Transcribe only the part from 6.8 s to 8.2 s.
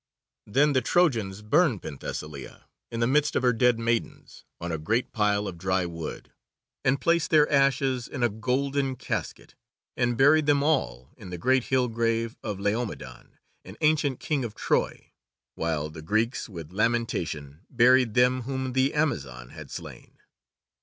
and placed their ashes